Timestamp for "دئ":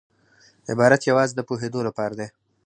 2.19-2.27